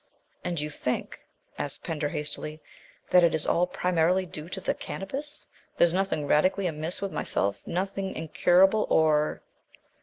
"And 0.43 0.59
you 0.59 0.71
think," 0.71 1.19
asked 1.59 1.83
Pender 1.83 2.09
hastily, 2.09 2.59
"that 3.11 3.23
it 3.23 3.35
is 3.35 3.45
all 3.45 3.67
primarily 3.67 4.25
due 4.25 4.49
to 4.49 4.59
the 4.59 4.73
Cannabis? 4.73 5.47
There 5.77 5.85
is 5.85 5.93
nothing 5.93 6.25
radically 6.25 6.65
amiss 6.65 7.03
with 7.03 7.11
myself 7.11 7.61
nothing 7.67 8.15
incurable, 8.15 8.87
or 8.89 9.43